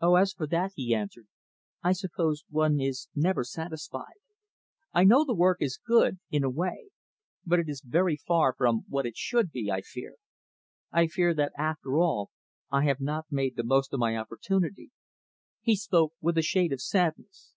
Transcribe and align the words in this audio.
"Oh, 0.00 0.14
as 0.14 0.32
for 0.32 0.46
that," 0.46 0.70
he 0.76 0.94
answered, 0.94 1.26
"I 1.82 1.90
suppose 1.90 2.44
one 2.48 2.78
is 2.80 3.08
never 3.16 3.42
satisfied. 3.42 4.20
I 4.92 5.02
know 5.02 5.24
the 5.24 5.34
work 5.34 5.60
is 5.60 5.80
good 5.84 6.20
in 6.30 6.44
a 6.44 6.48
way. 6.48 6.90
But 7.44 7.58
it 7.58 7.68
is 7.68 7.80
very 7.84 8.14
far 8.16 8.54
from 8.56 8.82
what 8.88 9.04
it 9.04 9.16
should 9.16 9.50
be, 9.50 9.68
I 9.68 9.80
fear. 9.80 10.14
I 10.92 11.08
feel 11.08 11.34
that, 11.34 11.54
after 11.58 11.98
all, 11.98 12.30
I 12.70 12.84
have 12.84 13.00
not 13.00 13.32
made 13.32 13.56
the 13.56 13.64
most 13.64 13.92
of 13.92 13.98
my 13.98 14.16
opportunity." 14.16 14.92
He 15.60 15.74
spoke 15.74 16.12
with 16.20 16.38
a 16.38 16.42
shade 16.42 16.72
of 16.72 16.80
sadness. 16.80 17.54